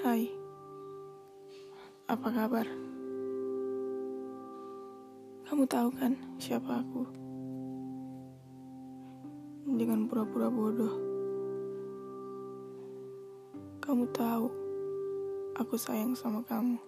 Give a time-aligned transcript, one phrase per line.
[0.00, 0.32] Hai,
[2.08, 2.64] apa kabar?
[5.44, 7.04] Kamu tahu kan siapa aku?
[9.76, 10.96] Dengan pura-pura bodoh.
[13.84, 14.48] Kamu tahu,
[15.60, 16.80] aku sayang sama kamu.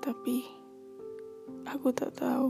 [0.00, 0.48] Tapi,
[1.68, 2.48] aku tak tahu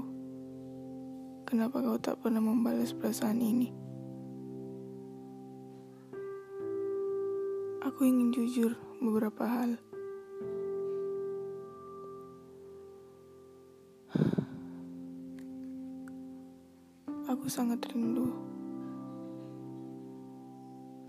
[1.50, 3.74] kenapa kau tak pernah membalas perasaan ini.
[7.82, 9.74] Aku ingin jujur beberapa hal.
[17.26, 18.30] Aku sangat rindu.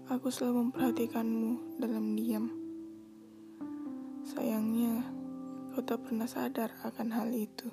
[0.09, 2.49] Aku selalu memperhatikanmu dalam diam.
[4.26, 5.05] Sayangnya,
[5.77, 7.70] kau tak pernah sadar akan hal itu.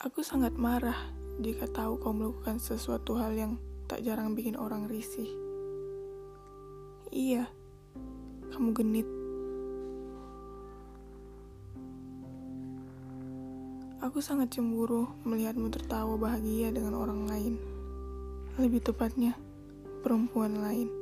[0.00, 1.12] Aku sangat marah
[1.44, 5.32] jika tahu kau melakukan sesuatu hal yang tak jarang bikin orang risih.
[7.08, 7.48] Iya,
[8.52, 9.08] kamu genit.
[14.04, 17.54] Aku sangat cemburu melihatmu tertawa bahagia dengan orang lain.
[18.60, 19.32] Lebih tepatnya,
[20.04, 20.92] perempuan lain.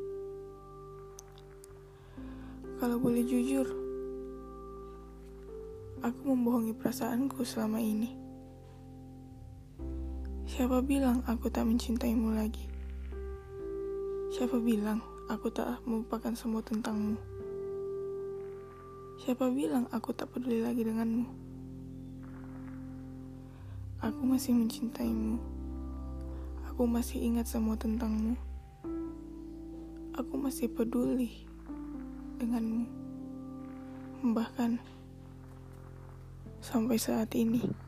[2.79, 3.67] Kalau boleh jujur,
[6.07, 8.15] aku membohongi perasaanku selama ini.
[10.47, 12.66] Siapa bilang aku tak mencintaimu lagi?
[14.37, 15.01] Siapa bilang
[15.33, 17.17] aku tak melupakan semua tentangmu?
[19.25, 21.25] Siapa bilang aku tak peduli lagi denganmu?
[24.05, 25.41] Aku masih mencintaimu.
[26.69, 28.37] Aku masih ingat semua tentangmu.
[30.21, 31.49] Aku masih peduli
[32.37, 32.85] denganmu.
[34.37, 34.77] Bahkan
[36.61, 37.86] sampai saat ini.